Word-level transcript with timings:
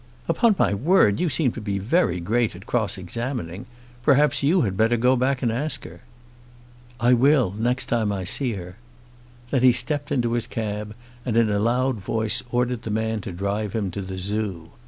"Upon 0.27 0.55
my 0.57 0.73
word, 0.73 1.19
you 1.19 1.29
seem 1.29 1.51
to 1.51 1.61
be 1.61 1.77
very 1.77 2.19
great 2.19 2.55
at 2.55 2.65
cross 2.65 2.97
examining. 2.97 3.67
Perhaps 4.01 4.41
you 4.41 4.61
had 4.61 4.75
better 4.75 4.97
go 4.97 5.15
back 5.15 5.43
and 5.43 5.51
ask 5.51 5.83
her." 5.83 6.01
"I 6.99 7.13
will, 7.13 7.51
next 7.55 7.85
time 7.85 8.11
I 8.11 8.23
see 8.23 8.53
her." 8.53 8.77
Then 9.51 9.61
he 9.61 9.71
stepped 9.71 10.11
into 10.11 10.33
his 10.33 10.47
cab, 10.47 10.95
and 11.23 11.37
in 11.37 11.51
a 11.51 11.59
loud 11.59 11.97
voice 11.97 12.41
ordered 12.49 12.81
the 12.81 12.89
man 12.89 13.21
to 13.21 13.31
drive 13.31 13.73
him 13.73 13.91
to 13.91 14.01
the 14.01 14.17
Zoo. 14.17 14.71